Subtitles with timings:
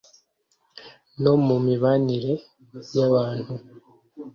[1.21, 2.33] no mu mibanire
[2.95, 3.53] ya bantu